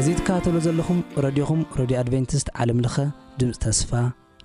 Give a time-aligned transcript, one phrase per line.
[0.00, 2.96] እዙ ትከተሎ ዘለኹም ረድኹም ረድዮ ኣድቨንቲስት ዓለምለኸ
[3.40, 3.90] ድምፂ ተስፋ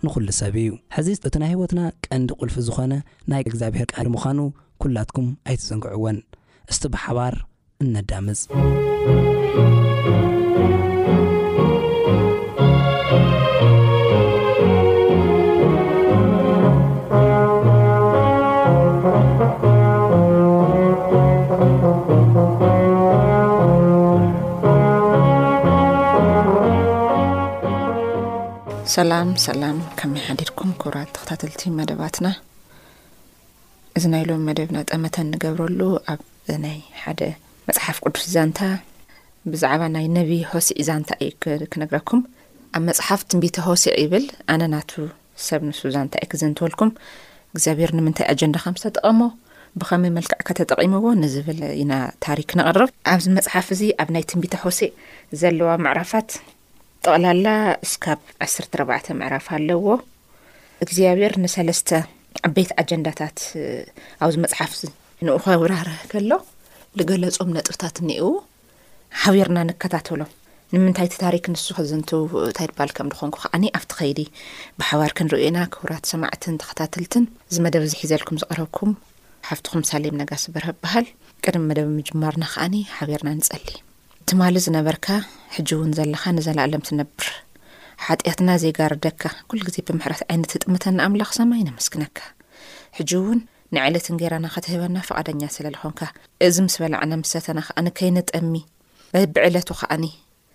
[0.05, 2.93] ንዂሉ ሰብ እዩ ሕዚ እቲ ናይ ህይወትና ቀንዲ ቁልፊ ዝኾነ
[3.33, 4.39] ናይ እግዚኣብሔር ቃል ምዃኑ
[4.83, 6.17] ኲላትኩም ኣይትፅንግዕዎን
[6.71, 7.37] እስቲ ብሓባር
[7.85, 8.41] እነዳምፅ
[28.95, 32.27] ሰላም ሰላም ከመይ ሓዲድኩም ኩብራት ተክታተልቲ መደባትና
[33.97, 35.81] እዚ ናይ ሎም መደብና ጠመተ ንገብረሉ
[36.11, 36.21] ኣብ
[36.65, 37.21] ናይ ሓደ
[37.67, 38.59] መፅሓፍ ቅዱስ ዛንታ
[39.53, 41.33] ብዛዕባ ናይ ነቢ ሆሲ ዛንታ እዩ
[41.73, 42.21] ክነግረኩም
[42.77, 44.91] ኣብ መፅሓፍ ትንቢታ ሆሴ ይብል ኣነ ናቱ
[45.47, 46.93] ሰብ ንሱ ዛንታ እኢ ክዘንትበልኩም
[47.55, 49.21] እግዚኣብሔር ንምንታይ ኣጀንዳ ከም ዝተጠቐሞ
[49.81, 51.93] ብከመይ መልክዕ ከተጠቂምዎ ንዝበለ ኢና
[52.27, 54.81] ታሪክ ክንቐርብ ኣብዚ መፅሓፍ እዚ ኣብ ናይ ትንቢታ ሆሲ
[55.41, 56.29] ዘለዋ መዕራፋት
[57.05, 57.47] ጠቕላላ
[57.85, 59.83] እስካብ 1ስ 4ተ ምዕራፍ ኣለዎ
[60.83, 61.89] እግዚኣብሔር ንሰለስተ
[62.47, 63.37] ዓበይት ኣጀንዳታት
[64.25, 64.71] ኣብዚ መፅሓፍ
[65.27, 66.31] ንኡኸብራር ከሎ
[66.99, 68.31] ዝገለፆም ነጥፍታት እኒሄው
[69.23, 70.31] ሓቢርና ንከታተሎም
[70.75, 74.21] ንምንታይቲ ታሪክ ንሱ ክዘንትው ንታይ ድበሃልከም ድኾንኩ ከዓኒ ኣብቲ ከይዲ
[74.81, 78.93] ብሓባር ክንሪእና ክውራት ሰማዕትን ተኸታተልትን እዚ መደብ ዝሒዘልኩም ዝቕረብኩም
[79.49, 81.07] ሓፍትኩም ሳሌም ነጋ ዝበርሀ በሃል
[81.43, 83.67] ቅድሚ መደብ ምጅማርና ከዓኒ ሓቢርና ንፀሊ
[84.29, 85.07] ትማሊ ዝነበርካ
[85.55, 87.25] ሕጂ እውን ዘለኻ ንዘላእሎም ትነብር
[88.05, 92.17] ሓጢአትና ዘይጋርደካ ኩሉ ጊዜ ብምሕረት ዓይነት ህጥምተ ንኣምላኽ ሰማይ ነመስግነካ
[92.99, 93.39] ሕጂ እውን
[93.77, 96.01] ንዕለትንጌይራና ኸትህበና ፍቓደኛ ስለልኾንካ
[96.47, 98.53] እዚ ምስ በላዕና ምስሰተና ኸዓኒ ከይነጠሚ
[99.13, 100.05] በብዕለቱ ኸዓኒ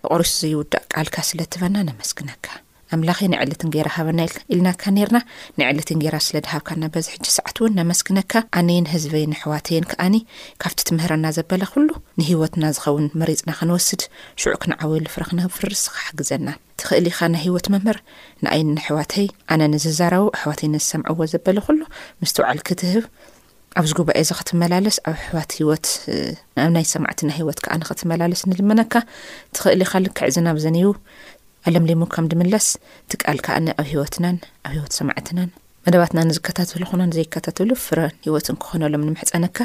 [0.02, 2.46] ተቑሪሱ ዘይውዳእ ቃልካ ስለትህበና ነመስግነካ
[2.94, 4.20] ኣምላኸ ንዕልት ንጌራ ሃበና
[4.54, 5.19] ኢልናካ ነርና
[5.58, 10.16] ንዕልት ንጌራ ስለ ድሃብካና በዚሕጂ ሰዓት እውን ነመስክነካ ኣነይን ህዝበይ ንኣሕዋተይን ከኣኒ
[10.64, 11.88] ካብቲ ትምህረና ዘበለ ኩሉ
[12.20, 14.02] ንሂወትና ዝኸውን መሬፅና ክንወስድ
[14.42, 16.48] ሽዑ ክንዓበይ ልፍረ ክንህብ ፍርስ ክሓግዘና
[16.82, 17.98] ትኽእሊ ኢኻ ናይ ሂወት መምህር
[18.44, 21.81] ንኣይ ንኣሕዋተይ ኣነ ንዝዘረቡ ኣሕዋተይ ንዝሰምዐዎ ዘበለ ኩሉ
[22.22, 23.06] ምስትውዓል ክትህብ
[23.81, 25.84] ኣብዚ ጉባኤ ዝ ኸትመላለስ ኣብ ዋወብ
[26.76, 28.94] ናይ ሰማዕ ናሂወት ከ ንኸትመላለስ ንልመነካ
[29.56, 30.90] ትኽእል ኢካ ልክዕዝና ብ ዘነው
[31.68, 32.66] ኣለምለሙ ከም ድምለስ
[33.04, 34.36] እቲ ቃል ካኣኒ ኣብ ሂይወትናን
[34.66, 35.50] ኣብ ሂይወት ሰማዕትናን
[35.86, 39.58] መደባትና ንዝከታተሉ ኹና ንዘይከታተሉ ፍረን ሂይወትን ክኾነሎም ንምሕፀነካ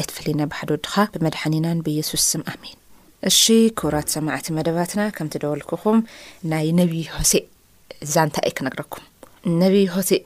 [0.00, 2.76] ኣይትፈለዩና ባሓደ ወድኻ ብመድሓኒናን ብየሱስ ስም ኣሚን
[3.30, 3.40] እሺ
[3.78, 6.00] ክውራት ሰማዕቲ መደባትና ከምቲ ደበልኩኹም
[6.52, 7.32] ናይ ነብዪ ሆሴ
[8.06, 9.04] እዛ እንታይ እይ ክነግረኩም
[9.62, 10.22] ነብዪ ሆሴእ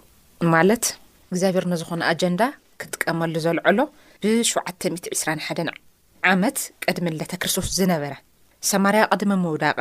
[0.54, 0.84] ማለት
[1.32, 2.42] እግዚኣብሔር ንዝኾነ ኣጀንዳ
[2.80, 3.78] ክጥቀመሉ ዘልዐሎ
[4.24, 5.72] ብ7021
[6.32, 8.12] ዓመት ቀድሚለተክርስቶስ ዝነበረ
[8.70, 9.80] ሰማርያ ቐደመ መውዳቓ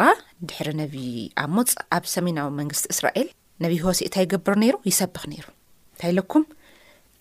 [0.50, 3.28] ድሕሪ ነቢዪ ኣሞፅ ኣብ ሰሜናዊ መንግስቲ እስራኤል
[3.64, 5.46] ነቢ ሆሴ እንታይ ይገብር ነይሩ ይሰብኽ ነይሩ
[5.94, 6.44] እንታይይሎኩም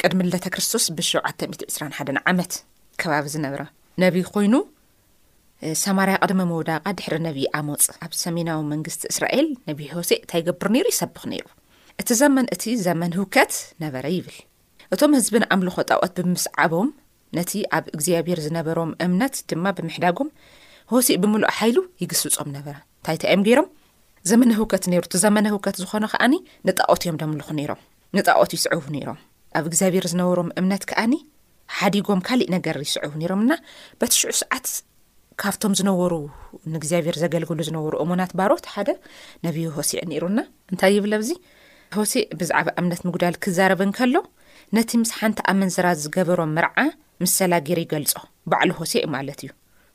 [0.02, 2.54] ቅድሚለተ ክርስቶስ ብ721 ዓመት
[3.02, 3.62] ከባቢ ዝነብረ
[4.04, 4.54] ነብ ኾይኑ
[5.84, 10.86] ሰማርያ ቐደመ መውዳቓ ድሕሪ ነብዪ ኣሞፅ ኣብ ሰሜናዊ መንግስቲ እስራኤል ነቢ ሆሴ እንታይ ይገብር ነይሩ
[10.94, 11.46] ይሰብኽ ነይሩ
[12.02, 13.52] እቲ ዘመን እቲ ዘመን ህውከት
[13.84, 14.38] ነበረ ይብል
[14.94, 16.88] እቶም ህዝብን ኣምልኾ ጣዖት ብምስዓቦም
[17.40, 20.28] ነቲ ኣብ እግዚኣብሔር ዝነበሮም እምነት ድማ ብምሕዳጎም
[20.92, 23.66] ሆሴእ ብምሉእ ሓይሉ ይግስፆም ነበረ እንታይ እታ እዮም ገይሮም
[24.30, 26.34] ዘመነ ህውከት ነይሩእቲ ዘመነ ህውከት ዝኾነ ኸዓኒ
[26.68, 27.80] ንጣቆት እዮም ደምልኹ ነሮም
[28.16, 29.18] ንጣቆት ይስዕቡ ነይሮም
[29.58, 31.14] ኣብ እግዚኣብሔር ዝነበሮም እምነት ከዓኒ
[31.76, 33.52] ሓዲጎም ካሊእ ነገር ይስዕቡ ነሮምና
[34.00, 34.66] በቲ ሽዑ ሰዓት
[35.42, 36.12] ካብቶም ዝነበሩ
[36.74, 38.88] ንእግዚኣብሔር ዘገልግሉ ዝነበሩ እሞናት ባሮት ሓደ
[39.46, 40.38] ነብዪ ሆሴ ኒሩና
[40.72, 41.30] እንታይ ይብለዙ
[41.98, 44.16] ሆሴ ብዛዕባ እምነት ምጉዳል ክዛረብን ከሎ
[44.78, 46.76] ነቲ ምስ ሓንቲ ኣመንዝራ ዝገበሮም ምርዓ
[47.22, 48.14] ምስ ሰላ ጊይር ይገልፆ
[48.50, 49.50] ባዕሉ ሆሴ ማለት እዩ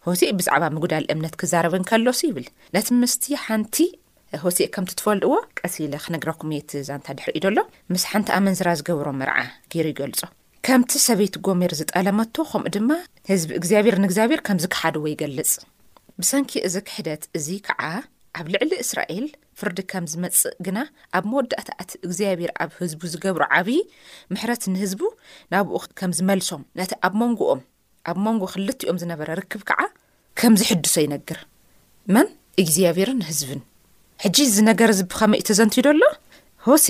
[0.08, 3.78] ሆቴእ ብዛዕባ ምጉዳል እምነት ክዛረብን ከለሱ ይብል ነቲ ምስቲ ሓንቲ
[4.44, 7.58] ሆቴእ ከምቲ ትፈልድዎ ቀሲለ ክነግረኩ እት ዛንታ ድሕሪእ ደሎ
[7.94, 9.38] ምስ ሓንቲ ኣመንስራ ዝገብሮ መርዓ
[9.74, 10.20] ገይሩ ይገልጾ
[10.68, 12.92] ከምቲ ሰበይቲ ጎሜር ዝጠለመቶ ከምኡ ድማ
[13.32, 15.54] ህዝቢ እግዚኣብሔር ንእግዚኣብሔር ከም ዝክሓድዎ ይገልጽ
[16.22, 17.82] ብሰንኪ እዚ ክሕደት እዚ ከዓ
[18.40, 19.26] ኣብ ልዕሊ እስራኤል
[19.60, 20.78] ፍርዲ ከም ዝመጽእ ግና
[21.18, 23.78] ኣብ መወዳእታ እቲ እግዚኣብሔር ኣብ ህዝቡ ዝገብሮ ዓብዪ
[24.34, 25.02] ምሕረት ንህዝቡ
[25.54, 27.62] ናብኡ ከም ዝመልሶም ነቲ ኣብ መንጎኦም
[28.12, 29.80] ኣብ መንጎ ክልቲኦም ዝነበረ ርክብ ከዓ
[30.40, 31.40] ከምዝ ሕድሶ ይነግር
[32.16, 32.28] መን
[32.64, 33.62] እግዚኣብሄርን ህዝብን
[34.24, 36.02] ሕጂ ዝነገር ዝብኸመ እተ ዘንቲ ደሎ
[36.68, 36.88] ሆሴ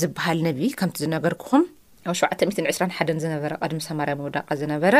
[0.00, 1.64] ዝበሃል ነቢ ከምቲ ዝነገርክኹም
[2.10, 4.94] ኣብ 721 ዝነበረ ቀድሚ ሰማርያ መውዳቃ ዝነበረ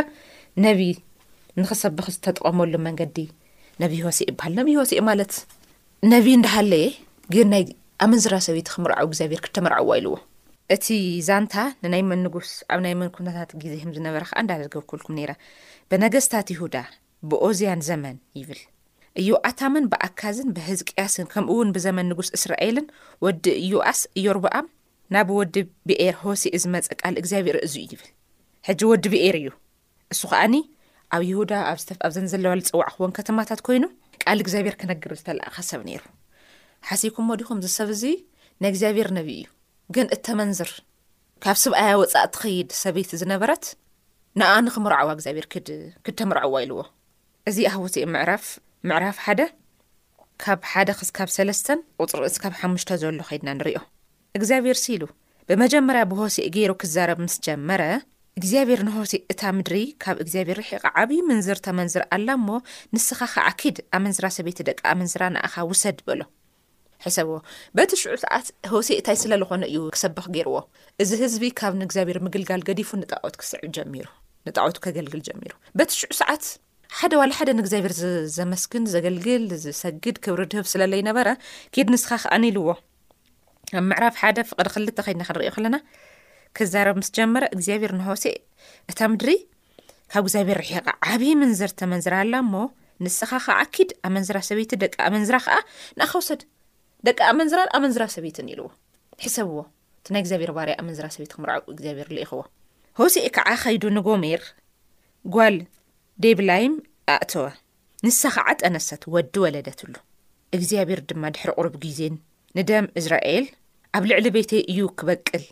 [0.66, 0.80] ነቢ
[1.60, 3.18] ንኽሰብኺ ዝተጠቀመሉ መንገዲ
[3.82, 5.34] ነብይ ሆሴ ይበሃል ነብይ ሆሴ ማለት
[6.14, 6.86] ነቢ እንዳሃለየ
[7.34, 7.64] ግን ናይ
[8.04, 10.16] ኣ መንስራሰብቲ ክምርዓዊ እግዚኣብሄር ክተመርዐዎ ኢልዎ
[10.74, 10.86] እቲ
[11.26, 15.32] ዛንታ ንናይ መንንጉስ ኣብ ናይ መን ኩነታት ግዜም ዝነበረ ከዓ እንዳ ዘገብክልኩም ነራ
[15.90, 16.76] ብነገስታት ይሁዳ
[17.30, 18.60] ብኦዝያን ዘመን ይብል
[19.20, 22.86] እዮኣታምን ብኣካዝን ብህዝቅያስን ከምኡእውን ብዘመን ንጉስ እስራኤልን
[23.26, 24.66] ወዲ ዮኣስ ኢዮርባኣም
[25.16, 25.54] ናብ ወዲ
[25.90, 28.10] ብኤር ሆሴ ዝመፀ ቃል እግዚኣብሔር እዙኡ ይብል
[28.68, 29.48] ሕጂ ወዲ ብኤር እዩ
[30.14, 30.56] እሱ ኸዓኒ
[31.16, 31.52] ኣብ ይሁዳ
[32.06, 33.84] ኣብዘን ዘለዋሉ ዝፀዋዕ ኽውን ከተማታት ኮይኑ
[34.24, 36.02] ቃል እግዚብሔር ክነግር ዝተለእኸሰብ ነይሩ
[36.90, 38.16] ሓሲብኩም ሞ ዲኹም ዝሰብ እዙይ
[38.62, 39.46] ናይ እግዚኣብሔር ነብዩ እዩ
[39.94, 40.70] ግን እተመንዝር
[41.44, 43.64] ካብ ስብኣያ ወጻእ ትኸይድ ሰበይቲ ዝነበረት
[44.40, 46.78] ንኣንኽምርዓዋ እግዚኣብሔር ክድክድተምርዐዋ ኢልዎ
[47.48, 48.44] እዚ ኣህውቲኡ ምዕራፍ
[48.88, 49.40] ምዕራፍ ሓደ
[50.44, 51.68] ካብ ሓደ ክስካብ 3ስተ
[52.04, 53.78] ቁፅሪእስካብ ሓሙሽተ ዘሎ ኸይድና ንሪእዮ
[54.38, 55.04] እግዚኣብሔር ሲኢሉ
[55.50, 57.82] ብመጀመርያ ብሆሲእ ገይሮ ክዛረብ ምስ ጀመረ
[58.40, 62.48] እግዚኣብሔር ንሆሲእ እታ ምድሪ ካብ እግዚኣብሔር ርሒቓ ዓብዪ ምንዝር ተመንዝር ኣላ እሞ
[62.96, 66.20] ንስኻ ኸዓኪድ ኣመንዝራ ሰበይቲ ደቂ ኣምንዝራ ንኣኻ ውሰድ በሎ
[67.04, 67.36] ሒሰብዎ
[67.78, 70.56] በቲ ሽዑ ሰዓት ሆሴ እንታይ ስለለኾነ እዩ ክሰብኽ ገይርዎ
[71.02, 74.06] እዚ ህዝቢ ካብ ንእግዚኣብሔር ምግልጋል ገዲፉ ንጣቅኦት ክስዕብ ጀሚሩ
[74.46, 76.44] ንጣቅኦት ከገልግል ጀሚሩ በቲ ሽዑ ሰዓት
[76.98, 77.94] ሓደ ዋላ ሓደ ንእግዚኣብሔር
[78.38, 81.28] ዘመስግን ዘገልግል ዝሰግድ ክብሪ ድህብ ስለለይ ነበረ
[81.76, 82.68] ኪድ ንስኻ ከኣ ኒኢልዎ
[83.78, 85.76] ኣብ ምዕራብ ሓደ ፍቐድ ክልተ ከድና ክንሪዮ ኸለና
[86.56, 88.24] ክዛረብ ምስ ጀመረ እግዚኣብሔር ንሆሴ
[88.90, 89.30] እታ ምድሪ
[90.12, 92.56] ካብ እግዚኣብሔር ርሒቓ ዓብይ መንዘር እተመንዝራ ሃላ ሞ
[93.04, 95.56] ንስኻ ከዓ ኪድ ኣመንዝራ ሰበይቲ ደቂ ኣመንዝራ ከዓ
[95.98, 96.40] ንኣኸወሰድ
[97.06, 98.68] ደቂ ኣ መንዝራን ኣመንዝራ ሰቤትን ኢልዎ
[99.24, 99.58] ሕሰብዎ
[99.98, 102.38] እቲ ናይ እግዚኣብሔር ባር ኣመንዝራ ሰቤት ክምርዓ እግዚኣብሔር ልኢኸዎ
[102.98, 104.42] ሆሴእ ከዓ ኸይዱ ንጎሜር
[105.34, 105.56] ጓል
[106.24, 106.74] ዴብላይም
[107.14, 107.44] ኣእተወ
[108.06, 109.94] ንሳ ኸዓ ጠነሰት ወዲ ወለደትሉ
[110.56, 112.16] እግዚኣብሔር ድማ ድሕሪ ቕሩብ ግዜን
[112.58, 113.44] ንደም እዝራኤል
[113.98, 115.44] ኣብ ልዕሊ ቤተይ እዩ ክበቅል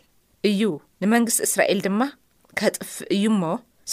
[0.51, 0.61] እዩ
[1.03, 2.01] ንመንግስቲ እስራኤል ድማ
[2.61, 3.41] ከጥፍ እዩ እሞ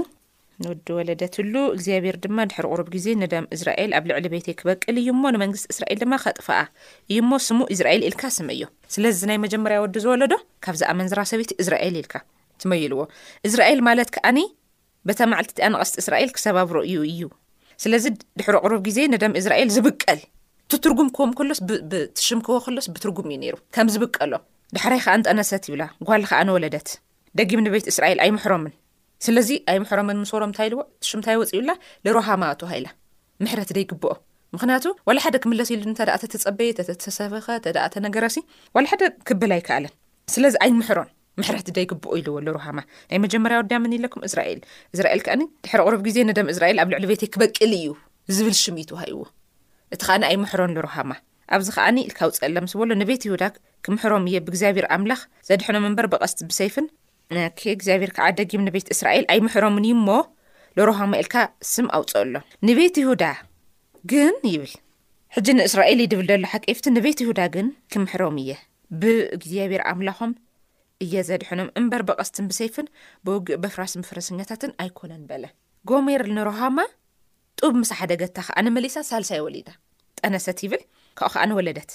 [0.63, 5.65] ንወዲ ወለደትሉ እግዚኣብሔር ድማ ድሕሪ ቅሩብ ግዜ ንደም እዝራኤል ኣብ ልዕሊ ቤትይ ክበቅል እዩእሞ ንመንግስቲ
[5.73, 6.59] እስራኤል ድማ ከጥፋኣ
[7.11, 8.61] እዩሞ ስሙ እዝራኤል ኢልካ ስም እዮ
[8.95, 10.33] ስለዚ ናይ መጀመርያ ወዲ ዝወለዶ
[10.65, 11.51] ካብዝኣመዝራሰይዝ
[15.07, 17.21] በታ መዓልቲቲእያ ንቐስቲ እስራኤል ክሰባብሩ እዩ እዩ
[17.83, 18.05] ስለዚ
[18.39, 20.19] ድሕሪ ቕሩብ ግዜ ነደም እስራኤል ዝብቀል
[20.75, 21.59] እትትርጉም ክም ከሎስ
[21.91, 24.43] ብትሽም ክዎ ኸሎስ ብትርጉም እዩ ነይሩ ከም ዝብቀሎም
[24.75, 26.87] ዳሕራይ ከዓ ንጠነሰት ይብላ ጓል ከዓ ንወለደት
[27.39, 28.73] ደጊም ንቤት እስራኤል ኣይምሕሮምን
[29.25, 31.71] ስለዚ ኣይምሕሮምን ምስሮም ንታኢልዎ ትሽምንታይ ወፂዩላ
[32.05, 32.87] ለሩሃማ ኣተዋሃኢላ
[33.43, 34.13] ምሕረት ደይግብኦ
[34.55, 38.37] ምኽንያቱ ዋላ ሓደ ክምለስ ኢሉ እተደእተተፀበይ ተተተሰበኸ እተዳእተ ነገረሲ
[38.77, 39.93] ዋላሓደ ክብል ኣይከኣለን
[40.35, 40.99] ስለዚ ዓይንምሕሮ
[41.39, 42.79] ምሕርሕቲ ደይግብኡ ኢሉዎ ሩሃማ
[43.11, 44.59] ናይ መጀመርያ ወዳያመኒ ለኩም እስራኤል
[44.95, 45.35] እስራኤል ካ
[45.65, 47.89] ድሕሪ ቅሩብ ግዜ ነደም እስራኤል ኣብ ልዕሊ ቤትይ ክበቅሊ እዩ
[48.35, 49.19] ዝብል ሽምኢት ውሃእዎ
[49.93, 51.11] እቲ ከዓ ኣይምሕሮን ዝሩሃማ
[51.55, 53.43] ኣብዚ ከዓኒ ኢልካ ውፅአሎ ምስ በሎ ንቤት ይሁዳ
[53.85, 56.85] ክምሕሮም እየ ብእግዚኣብሔር ኣምላኽ ዘድሐኖ መበር ብቐስቲ ብሰይፍን
[57.81, 60.19] ግኣብሔር ክዓ ደጊም ንቤት እስራኤል ኣይምሕሮምን እዩ ሞ
[60.77, 61.35] ልሩሃማ ኢልካ
[61.73, 62.33] ስም ኣውፅአሎም
[62.67, 63.23] ንቤት ይሁዳ
[64.11, 64.73] ግን ይብል
[65.35, 68.51] ሕጂ ንእስራኤል ዩ ድብል ደሎ ሓቂፍቲ ንቤት ይሁዳ ግን ክምሕሮም እየ
[69.01, 70.31] ብግዝኣብሔር ኣምላኹም
[71.03, 72.87] እየ ዘድሕኖም እምበር በቀስትን ብሰይፍን
[73.25, 75.43] ብውጊኡ በፍራስ ፍረሰኛታትን ኣይኮነን በለ
[75.89, 76.77] ጎሜር ንሮሃማ
[77.59, 79.69] ጡብ ምስ ሓደገታ ከኣነመሊሳ ሳልሳ ወሊዳ
[80.19, 80.81] ጠነሰት ይብል
[81.19, 81.91] ካብ ከዓነወለደት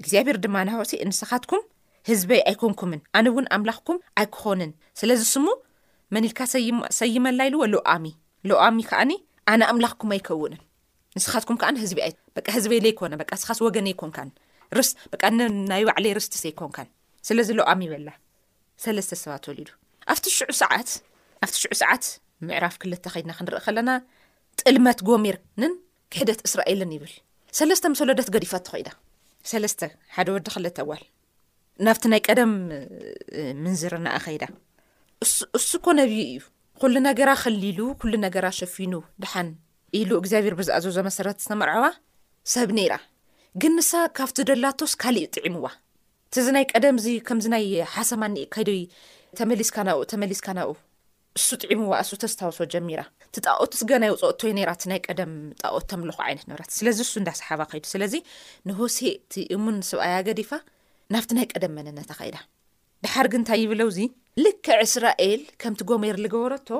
[0.00, 1.62] እግዚኣብሔር ድማ ናሃውሲ ንስኻትኩም
[2.10, 5.46] ህዝበይ ኣይኮንኩምን ኣነ እውን ኣምላኽኩም ኣይክኾንን ስለዚ ስሙ
[6.14, 6.40] መኒ ኢልካ
[7.00, 8.06] ሰይመላ ኢልዎ ሎኣሚ
[8.50, 9.12] ሎሚ ከዓኒ
[9.52, 10.62] ኣነ ኣምላኽኩም ኣይከውንን
[11.16, 14.26] ንስኻትኩም ዓህዝህዝበይዘይኮነ ስኻስ ወገን ይኮንይ
[15.88, 16.52] ባዕለ ስ ይ
[18.82, 19.68] 3ለስተ ሰባት ተወሊዱ
[20.12, 20.88] ኣቲ ሽዑ ሰዓት
[21.44, 22.04] ኣብቲ ሽዑ ሰዓት
[22.46, 23.90] ምዕራፍ ክልተ ከይድና ክንርኢ ከለና
[24.60, 25.72] ጥልመት ጎሜር ንን
[26.12, 27.12] ክሕደት እስራኤልን ይብል
[27.58, 28.88] ሰለስተ ምሰሎደት ገዲፋቲ ኸይዳ
[29.50, 29.80] ሰለስተ
[30.16, 31.02] ሓደ ወዲ ክለ ተዋል
[31.86, 32.52] ናብቲ ናይ ቀደም
[33.62, 34.44] ምንዝረናኣ ኸይዳ
[35.34, 36.34] ሱእሱኮ ነብ እዩ
[36.80, 39.48] ኩሉ ነገራ ከሊሉ ኩሉ ነገራ ሸፊኑ ድሓን
[40.00, 41.84] ኢሉ እግዚኣብሔር ብዝኣዘዞ መሰረተ ዝተመርዐዋ
[42.54, 42.94] ሰብ ነይራ
[43.62, 45.66] ግን ንሳ ካብቲ ደላቶስ ካሊእ ጥዒምዋ
[46.34, 48.78] እቲዚ ናይ ቀደም ዚ ከምዚናይ ሓሰማኒ ካይዲይ
[49.38, 50.68] ተመሊስካናው ተመሊስካናኡ
[51.38, 56.98] እሱ ጥዕምዋ እሱ ተስታወሶ ጀሚራ እቲጣኦት ስገናይፆኦቶዩ ራእ ናይ ቀደም ጣኦት ተምለኩ ዓይነት ነብት ስለዚ
[57.06, 58.14] እሱ ዳሰሓባ ኸይዱ ስለዚ
[58.70, 60.50] ንሆሴቲ እሙን ስብኣያ ገዲፋ
[61.16, 62.38] ናብቲ ናይ ቀደም መንነታ ኸይዳ
[63.06, 64.00] ድሓርጊ እንታይ ይብለውእዚ
[64.44, 66.70] ልክዕ እስራኤል ከምቲ ጎሜር ዝገበረቶ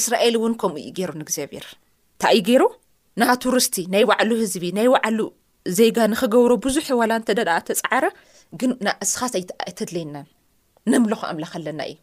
[0.00, 1.66] እስራኤል እውን ከምኡ እዩ ገይሩ ንግዚኣብር
[2.14, 2.64] እንታይ እዩ ገይሩ
[3.22, 5.20] ና ቱሪስቲ ናይ ባዕሉ ህዝቢ ናይ ባዕሉ
[5.80, 8.04] ዜጋ ንክገብሮ ብዙሕ ዋላ እንተ ደእ ተፃዓረ
[8.60, 8.70] ግን
[9.04, 9.34] እስኻት
[9.70, 10.26] ይተድለየናን
[10.92, 11.98] ንምልኩ ኣምላኽ ኣለና እዩ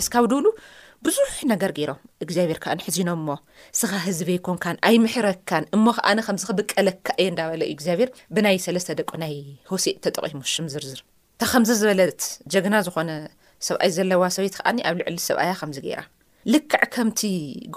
[0.00, 0.46] እስካብ ድውሉ
[1.06, 3.34] ብዙሕ ነገር ገይሮም እግዚኣብሔር ከዓንሕዚኖም ሞ
[3.80, 9.34] ስኻ ህዝቢይኮንካን ኣይምሕረካን እሞ ከኣነ ከምዚ ኽብቀለካ እየ እዳበለ እዩ እግዚብሔር ብናይ ሰለስተ ደቁ ናይ
[9.70, 11.00] ሆሴ ተጠቂሙ ሽም ዝርዝር
[11.34, 12.22] እታ ከምዚ ዝበለት
[12.54, 13.10] ጀግና ዝኾነ
[13.68, 16.00] ሰብኣይ ዘለዋ ሰበት ከዓኒ ኣብ ልዕሊ ሰብኣያ ከምዚ ገይራ
[16.54, 17.20] ልክዕ ከምቲ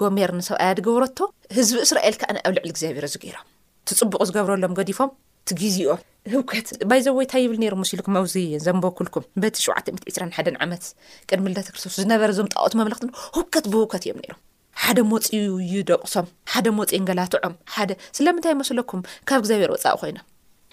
[0.00, 1.18] ጎሜር ንሰብኣያ ድገብረቶ
[1.58, 3.46] ህዝቢ እስራኤል ከዓ ኣብ ልዕሊ እግዚኣብሔር እዙ ገይሮም
[3.88, 5.10] ትፅቡቕ ዝገብረሎም ገዲፎም
[5.50, 6.00] ቲግዜኦም
[6.32, 8.34] ህውከት ባይ ዘቦይንታይ ይብል ነሩ መሲ ኢሉኩም ኣብዚ
[8.64, 10.82] ዘንበኩልኩም በቲ 721 ዓመት
[11.28, 13.08] ቅድሚ ልተክርስቶስ ዝነበረ ዞም ጣቅኦት መምለክቲ
[13.38, 14.40] ህውከት ብህውከት እዮም ነሩም
[14.82, 20.26] ሓደ መፂኡ ይደቕሶም ሓደ ሞፂ ገላትዖም ሓደ ስለምንታይ ይመስለኩም ካብ እግዚኣብሔር ወፃኢ ኮይኖም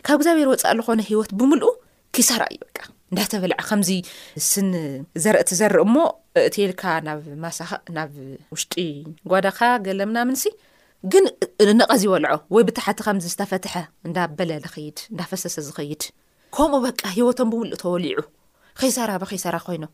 [0.07, 1.73] ካብ እግዚኣብሔር ወፃኢ ዝኾነ ሂወት ብምልእ
[2.17, 2.79] ክሰር እዩ ቃ
[3.11, 3.89] እንዳተበላዕ ከምዚ
[4.51, 4.71] ስን
[5.23, 5.95] ዘርእቲ ዘርኢ እሞ
[6.47, 7.59] እቴልካ ናብ ማሳ
[7.97, 8.11] ናብ
[8.53, 8.75] ውሽጢ
[9.31, 10.45] ጓዳካ ገለምና ምንሲ
[11.11, 11.25] ግን
[11.79, 13.73] ነቐዝ ይበልዖ ወይ ብታሕቲ ከም ዝተፈትሐ
[14.07, 16.01] እንዳበለ ዝኸይድ እዳፈሰሰ ዝኽይድ
[16.55, 18.19] ከምኡ በቃ ሂወቶም ብምሉእ ተወሊዑ
[18.79, 19.91] ከይሰራ በከይሰራ ኮይኖም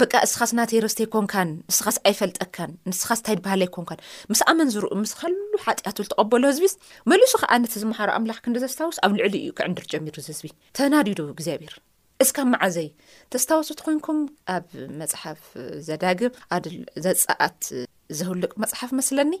[0.00, 4.00] በካ ንስኻስናተይረስተይኮንካን ንስኻስ ኣይፈልጠካን ንስኻስታይድ ባህለይኮንካን
[4.32, 5.36] ምስ ኣመን ዝርኡ ምስ ኻሉ
[5.66, 6.74] ሓጢኣትል ተቐበሎ ህዝቢስ
[7.12, 11.74] መልእሱ ከኣነት ዝምሓሮ ኣምላኽ ክደዘስታወሱ ኣብ ልዕሊ እዩ ክዕንዲር ጀሚሩ ዝህዝቢ ተናዲዶ እግዚኣብሔር
[12.24, 12.88] እስካ መዓዘይ
[13.34, 14.20] ተስታወሱቲ ኮይንኩም
[14.56, 14.68] ኣብ
[15.02, 15.42] መፅሓፍ
[15.88, 16.76] ዘዳግም ኣድል
[17.06, 17.60] ዘፃኣት
[18.18, 19.32] ዘውሉቅ መፅሓፍ መስለኒ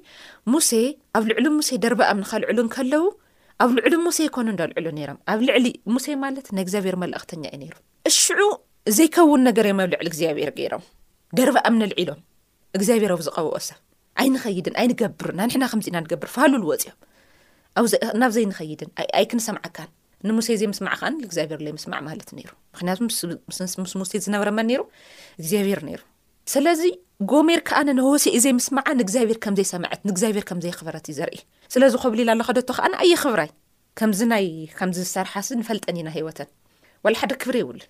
[0.52, 0.70] ሙሴ
[1.18, 3.04] ኣብ ልዕሊ ሙሴ ደርባ ኣም ኒ ካልዕሉን ከለው
[3.64, 7.74] ኣብ ልዕሉ ሙሴ ይኮኑ እዶልዕሉ ነይሮም ኣብ ልዕሊ ሙሴ ማለት ናይ እግዚኣብሔር መላእኽተኛ እዩ ነይሩ
[8.10, 8.40] እሽዑ
[8.96, 10.84] ዘይከውን ነገር እዮም ኣብ ልዕሊ እግዚኣብሄር ገይሮም
[11.38, 12.20] ደርባ ኣም ኒልዒሎም
[12.78, 13.78] እግዚኣብሄሮዊ ዝቐብኦ ሰብ
[14.20, 16.98] ኣይ ንኸይድን ኣይንገብር ናንሕና ከምዚኢና ንገብር ፋሉል ወፅኦም
[18.22, 19.88] ናብዘይ ንኸይድን ኣይ ክንሰምዓካን
[20.28, 22.98] ንሙሴ ዘይምስማዕ ከኣን ንእግዚኣብሔር ዘይምስማዕ ማለት ነይሩ ምክንያቱ
[23.82, 24.80] ምስ ሙሴ ዝነበረመ ነይሩ
[25.40, 26.00] እግዚኣብሔር ነይሩ
[27.30, 31.36] ጎሜር ከኣነ ንሆሴ እዘይምስመዓ ንእግዚኣብሔር ከም ዘይሰምዐት ንእግዚኣብሔር ከምዘይክበረት እዩ ዘርኢ
[31.74, 33.50] ስለዚ ከብሊ ኢላ ኣለኸደቶ ከዓንእየ ክብራይ
[33.98, 34.46] ከምዚ ናይ
[34.78, 36.48] ከምዚ ዝሰርሓሲ ንፈልጠን ኢና ሂወተን
[37.04, 37.80] ዋላ ሓደ ክብሪ ይብሉን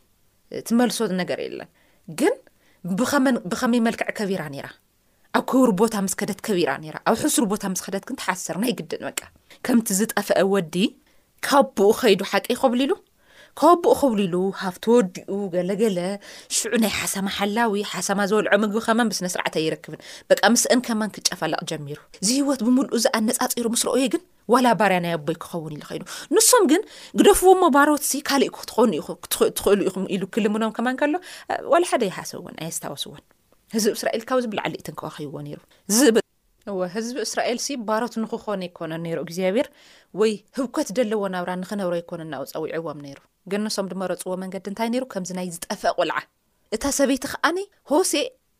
[0.60, 1.68] እትመልሶ ነገር የለን
[2.20, 2.34] ግን
[3.50, 4.66] መብኸመይ መልክዕ ከቢራ ነይራ
[5.38, 9.02] ኣብ ክብሪ ቦታ መስ ከደት ከቢራ ነራ ኣብ ሕሱር ቦታ ምስ ከደት ክንትሓሰር ናይ ግድን
[9.08, 9.20] መቃ
[9.68, 10.76] ከምቲ ዝጠፍአ ወዲ
[11.48, 12.90] ካብ ብኡ ከይዱ ሓቂ ይኸብሊሉ
[13.60, 15.98] ከቦኡ ክብሉ ኢሉ ሃብተወዲኡ ገለገለ
[16.56, 20.00] ሽዑ ናይ ሓሰማ ሓላዊ ሓሰማ ዝበልዖ ምግቢ ከማን ብስነስርዓተ ይረክብን
[20.30, 24.22] በቃ ምስአን ከማን ክጨፈላቕ ጀሚሩ እዝ ሂወት ብምሉእ እዚኣ ነፃፂሩ ምስ ረእየ ግን
[24.54, 26.02] ዋላ ባርያ ናይ ኣቦይ ክኸውን ኢሉ ኸይኑ
[26.36, 26.82] ንሱም ግን
[27.20, 29.18] ግደፍዎ ሞ ባሮት ካልእ ክትኮኑ ኹ
[29.58, 31.14] ትኽእሉ ኢኹም ኢሉ ክልምኖም ከማን ከሎ
[31.74, 33.22] ዋላ ሓደ ይሓሰብዎን ኣየዝታወስዎን
[33.76, 35.58] ህዝብ እስራኤል ካብ ዝብልዓልእትን ከባኺብዎ ነይሩ
[35.98, 36.16] ዝል
[36.72, 39.68] እወህዝቢ እስራኤልሲ ባሮት ንክኾነ ኣይኮነን ነይሩ እግዚኣብሔር
[40.20, 43.18] ወይ ህብከት ደለዎ ናብራ ንኽነብሮ ኣይኮነናኡ ፀዊዕዎም ነይሩ
[43.52, 46.18] ግን ንሶም ድመረፅዎ መንገዲ እንታይ ነይሩ ከምዚ ናይ ዝጠፍአ ቘልዓ
[46.76, 48.12] እታ ሰበይቲ ከዓነይ ሆሴ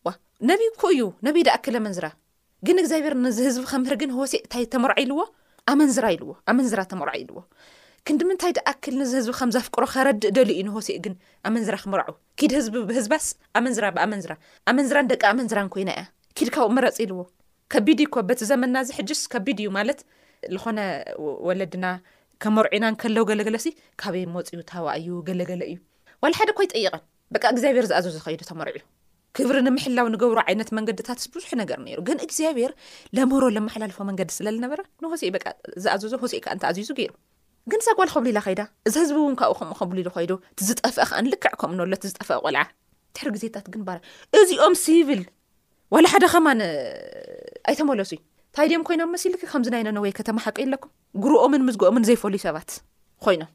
[0.08, 0.12] ዋ
[0.50, 2.06] ነብይ ኮዩ ነበይ ድኣክል ኣመንዝራ
[2.68, 5.18] ግን እግዚኣብሔር ንዚ ህዝቢ ኸምህር ግን ሆሴእ እንታይ ተምርዓ ኢልዎ
[5.72, 7.40] ኣመንዝራ ኢልዎ ኣመንዝራ ተምርዓ ኢልዎ
[8.08, 11.14] ክንዲምንታይ ድኣክል ንዚህዝቢ ከም ዘፍቅሮ ኸረድእ ደሊ እዩ ንሆሴእ ግን
[11.48, 12.00] ኣመንዝራ ክምር
[12.40, 13.26] ኪድህዝቢ ብህዝባስ
[13.58, 16.02] ኣመንብኣንኣንደቂ ኣንዝኮይና ያ
[16.38, 17.20] ኪድካብኡመፂ ኢልዎ
[17.72, 19.98] ከቢድ ይ ኮ በቲ ዘመና እዚ ሕድስ ከቢድ እዩ ማለት
[20.54, 20.78] ዝኾነ
[21.48, 21.86] ወለድና
[22.42, 23.66] ከመርዒ ና ንከለው ገለገለሲ
[24.00, 25.76] ካበይ መፅዩ ታባኣዩ ገለገለ እዩ
[26.22, 27.02] ዋል ሓደ ኮይይጠይቐን
[27.34, 28.82] በቂ እግዚኣብሔር ዝኣዘዞ ኸይዱ ተመርዒ ዩ
[29.36, 32.72] ክብሪ ንምሕላው ንገብሮ ዓይነት መንገድታት ስ ብዙሕ ነገር ነይሩ ግን እግዚኣብሔር
[33.16, 34.72] ለምሮ መሓላልፎ መንገዲ ስለለነበ
[35.04, 35.30] ንሆሴእ
[35.84, 37.12] ዝኣዘዞ ሲእ እንተኣዝዙ ገይሩ
[37.72, 40.32] ግን ሳጓል ከብሉ ኢላ ኸይዳ እዚ ህዝቢ እውን ካብኡ ከምኡ ከብሉ ኢሉ ኮይዶ
[40.62, 42.62] እዝጠፍአ ንልክዕ ከምኡ ነሎ ዝጠፍአ ቆልዓዜ
[45.94, 46.58] ዋላ ሓደ ኸማን
[47.70, 50.90] ኣይተመለሱ ዩ ንታይ ድም ኮይኖም መሲል ከምዝ ናይ ነነወይ ከተማ ሓቂ ኣለኩም
[51.24, 52.70] ጉርኦምን ምዝግኦምን ዘይፈሉዩ ሰባት
[53.24, 53.50] ኮይኖም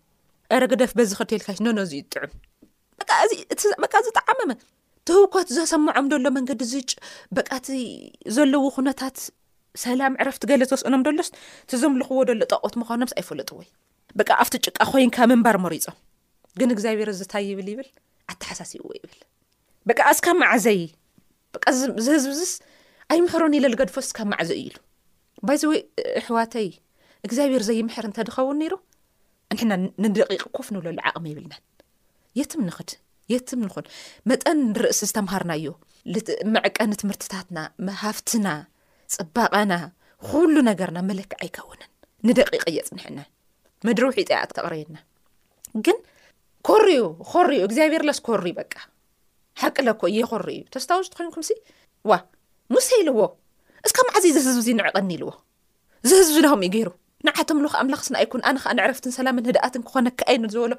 [0.56, 2.34] አረግደፍ በዚ ክቴልካ ነነዚእዩይጥዑም
[4.10, 4.52] ዝጠዓመመ
[5.10, 6.92] ተህውኮት ዘሰምዖም ደሎ መንገዲ ዝጭ
[7.36, 7.68] በቃእቲ
[8.38, 9.18] ዘለዎ ኩነታት
[9.84, 11.30] ሰላም ዕረፍ ቲ ገለዝ ስእኖም ደሎስ
[11.66, 13.68] እቲዘምልኽዎ ደሎ ጠቐት ምዃኖምስ ኣይፈለጡ ወይ
[14.20, 15.98] በቃ ኣብቲ ጭቃ ኮይንካ ምንባር መሪፆም
[16.62, 17.90] ግን እግዚኣብሔር ዝታይ ይብል ይብል
[18.32, 19.22] ኣተሓሳሲዎ ይብልዘ
[21.54, 21.82] በ ዝ
[22.16, 22.52] ህዝብ ዙስ
[23.14, 24.78] ኣይምሕሮን ኢለል ገድፎስ ካብ ማዕዘ እዩ ኢሉ
[25.48, 25.80] ባይ ዘወይ
[26.20, 26.70] ኣሕዋተይ
[27.28, 28.74] እግዚኣብሔር ዘይምሕር እንተ ድኸውን ነይሩ
[29.56, 31.64] ንሕና ንደቂቕ ኮፍ ንብለሉ ዓቕሚ ይብልናን
[32.40, 32.92] የትም ንኽድ
[33.32, 33.86] የትም ንኹን
[34.30, 35.68] መጠን ንርእሲ ዝተምሃርናዮ
[36.56, 37.60] መዕቀንትምህርትታትና
[38.04, 38.48] ሃፍትና
[39.16, 39.74] ፅባቐና
[40.30, 41.90] ኩሉ ነገርና መለክዕ ኣይከውንን
[42.28, 43.20] ንደቂቅ የፅንሕና
[43.88, 44.98] መድሪ ውሒጥተቕሪየና
[45.86, 45.98] ግን
[46.68, 47.02] ኮርዩ
[47.34, 48.74] ኮርዩ እግዚኣብሔርለስ ኮሪ በቃ
[49.62, 51.52] ሓቂለኮ እየኮሪ እዩ ተስታውዝትኮይኑኩምሲ
[52.10, 52.20] ዋ
[52.74, 53.22] ሙስ ኢሉዎ
[53.88, 55.30] እስካብ መዓዝዩ ዝህዝብ እዙ ንዕቐኒ ኢልዎ
[56.10, 56.90] ዝህዝብ ዝናኹም እዩ ገይሩ
[57.28, 60.72] ንዓቶምሉክ ኣምላኽስንኣይኩን ኣነ ከዓ ንዕረፍትን ሰላምን ህደኣትን ክኾነ ክኣይንዝበሎ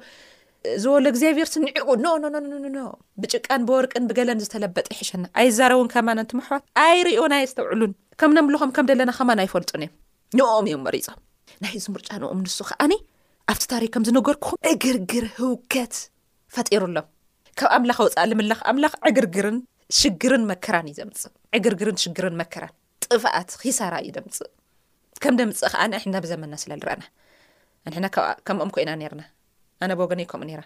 [1.11, 2.77] እግዚኣብሔር ስ ንዕቁ ኖ ኖኖ
[3.21, 9.83] ብጭቃን ብወርቅን ብገለን ዝተለበጢ ይሒሸና ኣይዛረውን ከማንንቲምሕዋት ኣይርዮናይ ዝተውዕሉን ከም ነምልኹም ከም ደለና ከማና ይፈልጡን
[9.91, 9.95] እዮም
[10.39, 11.19] ንኦም እዮም መሪፆም
[11.65, 12.93] ናይ እዚ ምርጫ ንኦም ንሱ ከዓኒ
[13.53, 15.93] ኣብቲ ታሪክ ከም ዝነገርክኹም እግርግር ህውከት
[16.55, 17.07] ፈጢሩሎም
[17.59, 19.57] ካብ ኣምላኽ ወፃእ ልምልኽ ኣምላኽ ዕግርግርን
[19.97, 24.49] ሽግርን መከራን እዩ ደምፅእ ዕግርግርን ሽግርን መከራን ጥፋኣት ሂሳራ እዩ ደምፅእ
[25.23, 27.03] ከም ደምፅእ ከዓ ነ ሕና ብዘመና ስለ ዝረአና
[27.87, 29.23] ኣንሕና ብከምኦም ኮይና ነርና
[29.85, 30.63] ኣነ ብገነ ይከምኡ ራ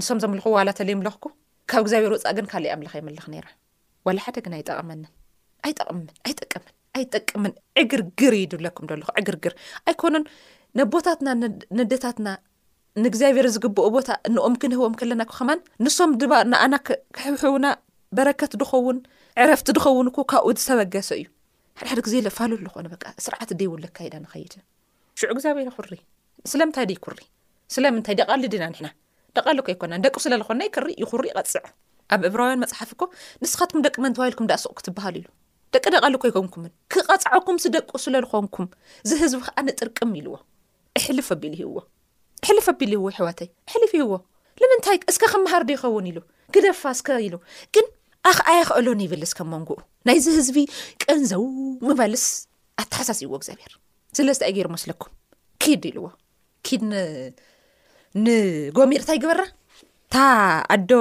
[0.00, 1.24] ንሶም ዘምልኩ ዋላ ተለይምለኽኩ
[1.70, 3.48] ካብ እግዚኣብሔር ውፃእ ግን ካልእ ኣምላኽ የምልኽ ነይራ
[4.08, 5.08] ዋላ ሓደ ግን ኣይጠቕመንን
[5.66, 9.54] ኣይጠቕምን ኣይጠቅምን ኣይጠቅምን ዕግርግር ይድብለኩም ደለኩ ዕግርግር
[9.88, 10.26] ኣይኮኑን
[10.80, 11.28] ነቦታትና
[11.80, 12.28] ነደታትና
[13.04, 16.74] ንእግዚኣብሔር ዝግብኦ ቦታ ንኦም ክንህቦም ከለና ኮኸማን ንሶም ድባ ንኣና
[17.16, 17.66] ክሕብሕቡና
[18.16, 18.98] በረከት ድኸውን
[19.42, 21.26] ዕረፍቲ ድኸውን ኮ ካብኡ ዝተበገሰ እዩ
[21.80, 22.86] ሓደሓደ ግዜ ለፋሉ ዝኾነ
[23.24, 24.54] ስርዓት ደውለካዳ ንኸይድ
[25.20, 25.98] ሽዑ እግዚኣብሔር ሪ
[26.52, 27.18] ስለምንታይ ደ ይኩሪ
[27.74, 28.88] ስለምንታይ ደቓሊ ድና ንሕና
[29.36, 31.64] ደቓሊ ኮይኮና ደቂ ስለዝኾና ይክሪ ይኹሪ ይቀፅዕ
[32.14, 33.10] ኣብ ዕብራውያን መፅሓፍ ኮ
[33.44, 35.26] ንስኻትኩም ደቂ መን ተባሂልኩም ዳስቕ ክትበሃል ኢሉ
[35.74, 38.66] ደቂ ደቓሊ ኮ ይኮንኩምን ክቐፅዕኩም ስደቁ ስለዝኾንኩም
[39.10, 40.36] ዚ ህዝቢ ከዓ ንጥርቅም ኢልዎ
[41.00, 41.76] እሕልፍቢኢሉ ይሂዎ
[42.46, 44.12] ሕልፍ ኣቢሉ ይዎ ሕዋተይ ሕሊፍ ይህዎ
[44.62, 46.18] ንምንታይ እስከ ክምሃር ዶይኸውን ኢሉ
[46.54, 47.34] ክደፋ እስከ ኢሉ
[47.74, 47.86] ግን
[48.30, 50.56] ኣክኣየ ክእሎን ይብልስ ከ መንጉኡ ናይዚ ህዝቢ
[51.02, 51.44] ቀንዘው
[51.88, 52.24] ምባልስ
[52.82, 53.72] ኣተሓሳስ እዎ እግዚኣብሔር
[54.18, 55.12] ስለዝታይ ገይሩ መስለኩም
[55.62, 56.06] ኪድ ኢልዎ
[56.66, 56.82] ኪድ
[58.24, 59.40] ንጎሚርንታይ ግበራ
[59.82, 60.16] እታ
[60.74, 60.92] ኣዶ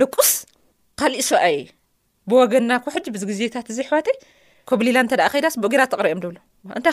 [0.00, 0.30] ደቁስ
[1.00, 1.56] ካሊእ ሰብኣይ
[2.30, 4.16] ብወገናኩሕጂ ብዚ ግዜታት እዚ ሕዋተይ
[4.70, 6.36] ኮብሊላ እንተ ደኣ ከይዳስ ብኡጊራ ተቕሪዮም ብሎ
[6.78, 6.92] እንታይ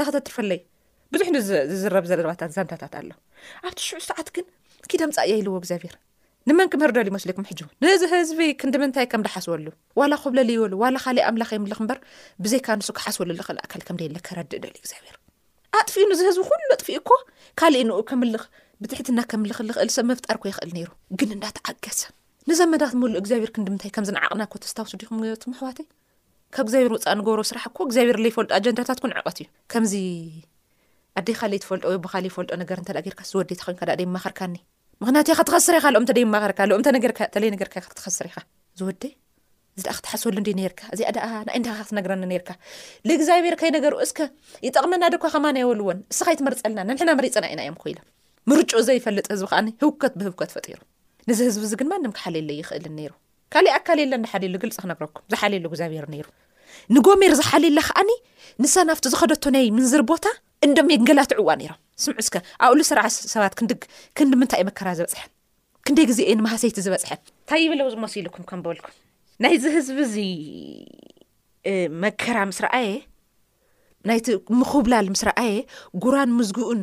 [0.00, 0.60] ተከተትር ፈለይ
[1.14, 3.10] ብዙሕ ንዝዝረብ ባታት ዛንታታት ኣሎ
[3.66, 4.46] ኣብቲ ሽዑ ሰዓት ግን
[4.90, 5.94] ኪደምፃ እያ ኢልዎ ግኣብሔር
[6.48, 9.66] ንመን ክምህርዳሉ ይመስለም ሕ ንዚ ህዝቢ ክንዲምንታይ ከምዳሓስበሉ
[10.00, 11.72] ዋላ ኸብለይበሉ ዋ ካእ ኣምላ ምል
[12.42, 15.16] በርብካ ንሱክሓስበሉክእኢረዲግብ
[15.78, 17.10] ኣጥፊኡ ንዝህዝቢ ኩሉ ኣጥፊኡ እኮ
[17.60, 18.44] ካሊእ ንኡ ከምልኽ
[18.82, 22.00] ብትሕትና ከምልኽኽእል ሰብ ምፍጣርኮ ይኽእል ነይሩ ግን እዳተዓገሰ
[22.50, 25.16] ንዘመዳ ምሉእ እግዚኣብር ክንዲምታይ ከምዝንዓቕና ኮ ተስታውሱ ዲኹም
[25.56, 25.68] ኣሕዋ
[26.56, 27.64] ካብ ግዚኣብር ውፃ ንገብሮ ስራሕ
[27.96, 28.50] ግኣብርፈልጡ
[28.98, 29.38] ት ንቀዩ
[31.18, 34.54] ኣደይ ካለዩ ትፈልጦ ወይ ብካሊ ይፈልጦ ነገር እንተ ዳገርካስ ዝወደ ንከኣ ማኸርካኒ
[35.02, 35.96] ምኽንያቱ ኸስ ኻም
[47.00, 50.78] ኸሓሉርፀፅዮምር ዘይፈልጥ ህዝቢ ከኣኒ ህብከት ብህብከት ፈጢሩ
[51.28, 53.10] ንዚ ህዝቢዚ ግማንም ክሓሊሉ ይኽእል ነይሩ
[53.52, 56.22] ካሊእ ኣካ የለ ሓሉ ግልፅ ክነግረኩም ዝሓሊሉ ግብሩ
[56.96, 58.10] ንጎሜር ዝሓሊላ ከዓኒ
[58.64, 60.24] ንሳ ናብቲ ዝኸደቶ ናይ ምንዝር ቦታ
[60.66, 63.52] እንዶም የገላትዕዋ ነይሮም ስምዑ እስከ ኣብኡሉ ስራሓ ሰባት
[64.18, 65.30] ክንዲምንታይ መከራ ዝበፅሐን
[65.86, 68.94] ክንደይ ግዜእ ንመሃሰይቲ ዝበፅሐን እንታይ ይብለው ዝመስ ኢሉኩም ከምበበልኩም
[69.42, 70.16] ናይዚ ህዝቢእዚ
[72.04, 72.88] መከራ ምስ ረኣየ
[74.10, 74.26] ናይቲ
[74.60, 75.54] ምክብላል ምስ ረኣየ
[76.04, 76.82] ጉራን ምዝጉኡን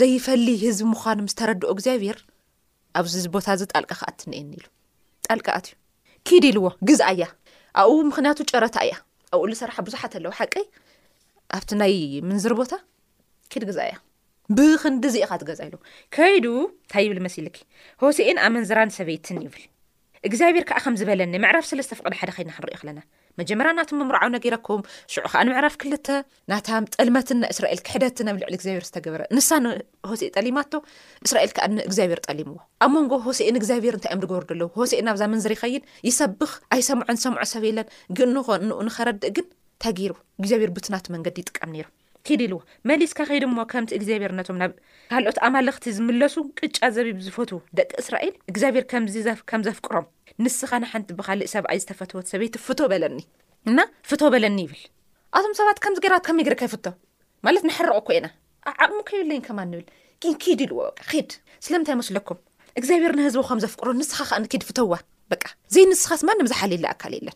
[0.00, 2.18] ዘይፈልይ ህዝቢ ምኳኑ ምስተረድኦ እግዚኣብሔር
[3.00, 4.66] ኣብዚ ቦታ እዚ ጣልቃ ክኣትኒአየኒኢሉ
[5.28, 5.74] ጣልቃኣትእዩ
[6.28, 7.24] ኪድ ኢልዎ ግዛእ እያ
[7.80, 8.94] ኣብ ኡ ምክንያቱ ጨረታ እያ
[9.32, 10.66] ኣብ ኡሉ ስራሓ ብዙሓት ኣለዋ ሓቀይ
[11.58, 11.94] ኣብቲ ናይ
[12.28, 12.72] ምንዝሪ ቦታ
[13.52, 13.96] ከድ ግዛ እያ
[14.56, 15.74] ብክንዲ ዚኢኻ ት ገዛ ኢሎ
[16.14, 17.56] ከይዱ እንታይ ይብል መሲሊኪ
[18.02, 19.62] ሆሴእን ኣመንዝራን ሰበይትን ይብል
[20.28, 23.00] እግዚኣብሔር ከዓ ከም ዝበለኒ ምዕራፍ ስለዝተፍቅድ ሓደ ኸይድና ክንሪዮ ክለና
[23.40, 26.08] መጀመር ናቱ ብምርዓዊ ነገይረኩም ሽዑ ከዓ ንምዕራፍ ክልተ
[26.50, 30.72] ናታ ጠልመትን ናእስራኤል ክሕደት ኣብ ልዕሊ እግዚብሔር ዝተገበረ ንሳ ንሆሴኢ ጠሊማቶ
[31.26, 35.54] እስራኤል ክኣ ንእግዚኣብሔር ጠሊምዎ ኣብ መንጎ ሆሴእን እግዚኣብሔር እንታይ እዮም ድገብሩ ደለዉ ሆሴእ ናብዛ መንዝሪ
[35.58, 39.48] ይኸይድ ይሰብኽ ኣይሰምዖን ሰምዖ ሰብ የለን ግንኾን ንኡ ንኸረድእ ግን
[39.84, 41.74] ታጊሩ ግዚኣብር ብትናቱ መንገዲ ይጥቀም
[42.28, 42.58] ኪድ ይልዎ
[42.90, 44.72] መሊስካ ኸይዲ ሞ ከምቲ እግዚኣብሄርነቶም ናብ
[45.10, 48.84] ካልኦት ኣማለኽቲ ዝምለሱ ቅጫ ዘብብ ዝፈት ደቂ እስራኤል እግዚኣብሄር
[49.50, 50.06] ከም ዘፍቅሮም
[50.44, 53.18] ንስኻ ንሓንቲ ብካሊእ ሰብኣይ ዝተፈትወት ሰበይቲ ፍቶ በለኒ
[53.70, 54.80] እና ፍ በለኒ ይብል
[55.38, 56.86] ኣቶም ሰባት ከምዝገራት ከመይ ከይፍቶ
[57.48, 58.26] ማለት ንሐርቕኮ ኢና
[58.72, 59.84] ኣዓቕሙ ከይብለ ከማ ንብል
[60.44, 60.78] ኪድ ይልዎ
[61.28, 61.30] ድ
[61.66, 62.38] ስለምንታይ መስለኩም
[62.80, 64.92] እግዚኣብሔር ንህዝቢ ከም ዘፍቅሮ ንስኻ ከኪድ ፍተዋ
[65.32, 65.34] በ
[65.74, 67.34] ዘይ ንስኻስ ማ ንም ዝሓሊሊ ኣካል የለን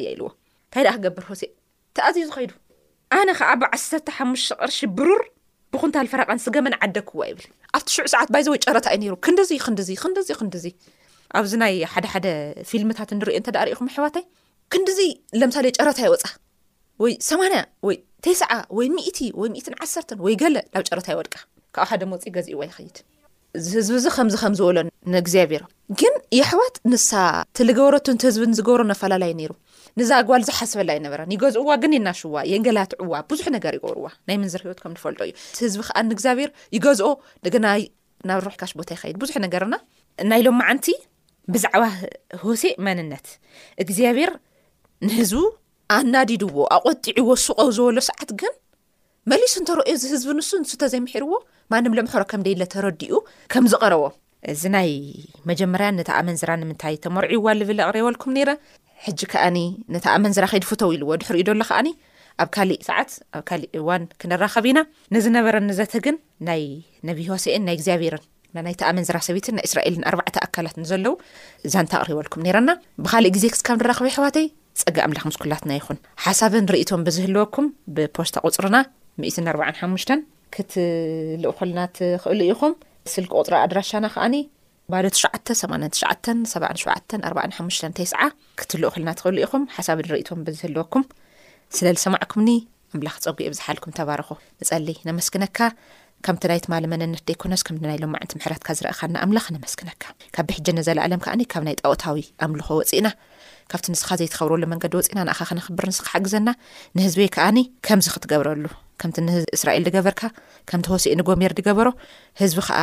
[0.00, 2.52] እያ ኢልዎንብእ
[3.18, 3.80] ኣነ ከዓ ብዓሰ
[4.16, 5.22] ሓሙሽተ ቅርሺ ብሩር
[5.72, 7.46] ብኩንታል ፈረቓን ስገመን ዓደ ክዋ ይብል
[7.76, 10.64] ኣብቲ ሽዑ ሰዓት ባይዘ ወይ ጨረታ እዩ ይሩ ክንዲ ክንዲ ክንዲ ክንዲዚ
[11.40, 12.26] ኣብዚናይ ሓደሓደ
[12.70, 14.24] ፊልምታት ንሪዮ እንተዳሪእኹም ኣሕዋታይ
[14.72, 15.00] ክንዲዚ
[15.40, 16.24] ለምሳለ ጨረታ ይወፃ
[17.02, 17.54] ወይ ሰማያ
[17.88, 21.36] ወይ ተስዓ ወይ ምእቲ ወይ እ ዓሰርተን ወይ ገለ ናብ ጨረታ ይወድቃ
[21.76, 22.98] ካብ ሓደ መፅእ ገዚእዋ ይኽይድ
[23.66, 24.76] ዚህዝቢ እዚ ከምዚ ከምዝበሎ
[25.14, 25.62] ንእግዚኣብሮ
[26.00, 27.10] ግን ይኣሕዋት ንሳ
[27.50, 29.24] እተዝገበሮትን ህዝብ ዝገብሮ ኣላ
[29.98, 35.30] ንዛ ባል ዝሓስበላ ይነበረ ይገዝእዋ ግን ይናሽዋ የገላትዕዋብዙሕይርወእዩ
[35.64, 37.08] ህዝቢ ዓ ንእግኣብሔር ይገዝኦ
[39.02, 39.42] ሽቦዙይ
[40.46, 40.86] ሎም ዓንቲ
[41.54, 41.82] ብዛዕባ
[42.42, 43.26] ሆሴ መንነት
[43.82, 44.32] እግዚኣብሔር
[45.06, 45.42] ንህዝቡ
[45.98, 48.52] ኣናዲድዎ ኣቆጢዕዎ ሱቀው ዝበሎ ሰዓት ግን
[49.30, 51.32] መሊሱ እንተረዩ ዚ ህዝቢ ንሱ ንስተ ዘይምሒርዎ
[51.72, 53.12] ማም ለምሕሮ ከምደ ለተረዲኡ
[53.54, 54.02] ከም ዝቀረቦ
[54.52, 54.90] እዚ ናይ
[55.50, 58.50] መጀመርያ ነ መንዝራ ንምንታይ ተመርዒዋ ዝብል ኣቅሪበልኩም ነረ
[59.06, 59.56] ሕጂ ከኣኒ
[59.94, 61.88] ንተኣመን ዝራ ኸድፉተው ኢሉ ዎ ድሕሪእዩ ዶሎ ከኣኒ
[62.42, 64.80] ኣብ ካሊእ ሰዓት ኣብ ካሊእ እዋን ክንራኸቢ ኢና
[65.14, 66.16] ንዝነበረ ንዘተግን
[66.48, 66.62] ናይ
[67.08, 68.22] ነቢ ሆሴኤን ናይ እግዚኣብሔርን
[68.56, 71.14] ናናይተኣመን ዝራሰቢትን ናይ እስራኤልን ኣርባዕተ ኣካላት ንዘለው
[71.68, 72.70] እዛንተቕሪበልኩም ነረና
[73.04, 74.46] ብካሊእ ግዜ ክስካብ ንራኸበይ ኣሕዋተይ
[74.82, 78.76] ፀጋኣምላኽ ምስኩላትና ይኹን ሓሳብ ንርእቶም ብዝህልወኩም ብፖስታ ቁፅርና
[79.22, 80.10] ምእ ኣርባዕ ሓሙሽተ
[80.54, 82.74] ክትልእኸልናትኽእሉ ኢኹም
[83.14, 84.36] ስልክ ቁፅሮ ኣድራሻና ከዓኒ
[84.92, 84.94] ባ
[85.48, 87.58] ት8774ሓ
[88.12, 88.24] ስዓ
[88.60, 91.04] ክትልኡ ኹልና ትኽእሉ ኢኹም ሓሳብ ንርእቶም ብዝህልወኩም
[91.76, 92.48] ስለ ዝሰማዕኩምኒ
[92.96, 94.28] ኣምላኽ ፀጉእ ብዝሓልኩም ተባርኹ
[94.62, 95.58] ንፀሊ ንመስክነካ
[96.26, 100.02] ከምቲ ናይትማለ መንነት ደይኮነስ ከም ናይ ልማዓንቲ ምሕትካ ዝረእካ ኣምላኽ ነመስክነካ
[100.36, 102.16] ካቢሕጀዘለኣለም ከዓ ካብ ናይ ጠቅታዊ
[102.46, 103.06] ኣምልኾ ወፅእና
[103.72, 106.48] ካብቲ ንስኻ ዘይተኸብርሉ መንገዲ ወፅእና ንኻ ክነኽብር ንስ ክሓግዘና
[106.98, 108.64] ንህዝብ ከኣኒ ከምዚ ክትገብረሉ
[109.02, 109.16] ከምቲ
[109.56, 110.22] እስራኤል ገበርካ
[110.70, 111.88] ከምቲ ወሲእ ንጎሜር ድገበሮ
[112.42, 112.80] ህዝቢ ከዓ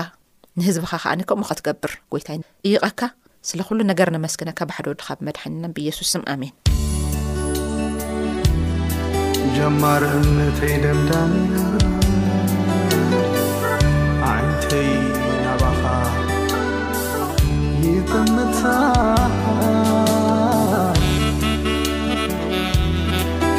[0.59, 2.37] ንህዝብኻ ኸዓኒ ከምኡ ኸትገብር ጎይታይ
[2.67, 3.01] እይቐካ
[3.49, 6.51] ስለኹሉ ነገር ንመስክና ካብ ባሕዶ ወድኻ ብመድሓኒናን ብኢየሱስም ኣሜን
[9.55, 11.33] ጀማር እምተይ ደምዳን
[14.31, 14.89] ዓይተይ
[15.45, 15.83] ናባኻ
[17.87, 18.61] ይጥምታ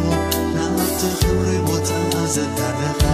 [0.57, 1.89] ናቲኽሪ ዎት
[2.37, 3.06] ዘደ